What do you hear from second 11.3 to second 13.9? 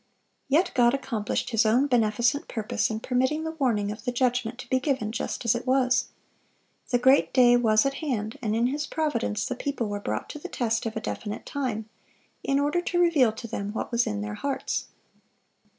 time, in order to reveal to them